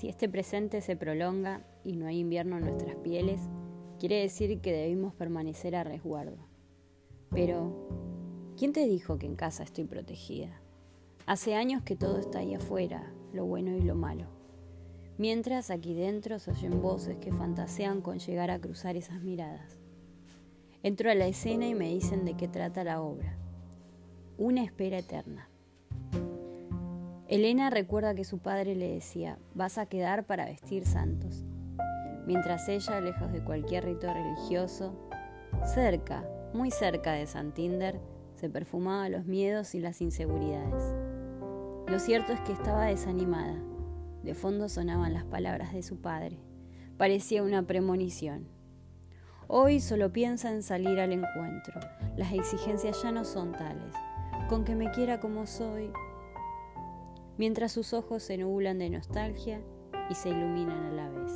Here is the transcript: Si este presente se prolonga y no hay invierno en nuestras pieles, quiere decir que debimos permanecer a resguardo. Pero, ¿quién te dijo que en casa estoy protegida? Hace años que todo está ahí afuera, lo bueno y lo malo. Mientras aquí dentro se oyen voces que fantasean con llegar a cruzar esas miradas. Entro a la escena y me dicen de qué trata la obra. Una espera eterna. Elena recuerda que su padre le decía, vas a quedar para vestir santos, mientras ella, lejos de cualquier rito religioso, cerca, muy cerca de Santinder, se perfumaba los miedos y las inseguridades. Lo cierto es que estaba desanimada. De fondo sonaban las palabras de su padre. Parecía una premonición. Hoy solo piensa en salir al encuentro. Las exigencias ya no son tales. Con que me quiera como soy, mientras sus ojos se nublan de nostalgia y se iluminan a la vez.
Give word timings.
Si 0.00 0.08
este 0.08 0.30
presente 0.30 0.80
se 0.80 0.96
prolonga 0.96 1.62
y 1.84 1.94
no 1.94 2.06
hay 2.06 2.20
invierno 2.20 2.56
en 2.56 2.64
nuestras 2.64 2.96
pieles, 2.96 3.38
quiere 3.98 4.22
decir 4.22 4.62
que 4.62 4.72
debimos 4.72 5.12
permanecer 5.12 5.76
a 5.76 5.84
resguardo. 5.84 6.38
Pero, 7.28 7.86
¿quién 8.56 8.72
te 8.72 8.86
dijo 8.86 9.18
que 9.18 9.26
en 9.26 9.36
casa 9.36 9.62
estoy 9.62 9.84
protegida? 9.84 10.62
Hace 11.26 11.54
años 11.54 11.82
que 11.82 11.96
todo 11.96 12.18
está 12.18 12.38
ahí 12.38 12.54
afuera, 12.54 13.12
lo 13.34 13.44
bueno 13.44 13.76
y 13.76 13.82
lo 13.82 13.94
malo. 13.94 14.24
Mientras 15.18 15.70
aquí 15.70 15.92
dentro 15.92 16.38
se 16.38 16.52
oyen 16.52 16.80
voces 16.80 17.18
que 17.18 17.30
fantasean 17.30 18.00
con 18.00 18.20
llegar 18.20 18.50
a 18.50 18.58
cruzar 18.58 18.96
esas 18.96 19.20
miradas. 19.20 19.76
Entro 20.82 21.10
a 21.10 21.14
la 21.14 21.26
escena 21.26 21.68
y 21.68 21.74
me 21.74 21.90
dicen 21.90 22.24
de 22.24 22.38
qué 22.38 22.48
trata 22.48 22.84
la 22.84 23.02
obra. 23.02 23.36
Una 24.38 24.64
espera 24.64 24.96
eterna. 24.96 25.50
Elena 27.30 27.70
recuerda 27.70 28.16
que 28.16 28.24
su 28.24 28.38
padre 28.38 28.74
le 28.74 28.92
decía, 28.92 29.38
vas 29.54 29.78
a 29.78 29.86
quedar 29.86 30.26
para 30.26 30.46
vestir 30.46 30.84
santos, 30.84 31.44
mientras 32.26 32.68
ella, 32.68 33.00
lejos 33.00 33.30
de 33.30 33.44
cualquier 33.44 33.84
rito 33.84 34.12
religioso, 34.12 35.08
cerca, 35.64 36.28
muy 36.52 36.72
cerca 36.72 37.12
de 37.12 37.28
Santinder, 37.28 38.00
se 38.34 38.50
perfumaba 38.50 39.08
los 39.08 39.26
miedos 39.26 39.76
y 39.76 39.80
las 39.80 40.00
inseguridades. 40.00 40.82
Lo 41.86 42.00
cierto 42.00 42.32
es 42.32 42.40
que 42.40 42.52
estaba 42.52 42.86
desanimada. 42.86 43.62
De 44.24 44.34
fondo 44.34 44.68
sonaban 44.68 45.14
las 45.14 45.24
palabras 45.24 45.72
de 45.72 45.84
su 45.84 46.00
padre. 46.00 46.40
Parecía 46.96 47.44
una 47.44 47.64
premonición. 47.64 48.48
Hoy 49.46 49.78
solo 49.78 50.12
piensa 50.12 50.50
en 50.50 50.64
salir 50.64 50.98
al 50.98 51.12
encuentro. 51.12 51.78
Las 52.16 52.32
exigencias 52.32 53.00
ya 53.04 53.12
no 53.12 53.24
son 53.24 53.52
tales. 53.52 53.94
Con 54.48 54.64
que 54.64 54.74
me 54.74 54.90
quiera 54.90 55.20
como 55.20 55.46
soy, 55.46 55.92
mientras 57.40 57.72
sus 57.72 57.94
ojos 57.94 58.22
se 58.22 58.36
nublan 58.36 58.78
de 58.78 58.90
nostalgia 58.90 59.62
y 60.10 60.14
se 60.14 60.28
iluminan 60.28 60.84
a 60.84 60.90
la 60.90 61.08
vez. 61.08 61.32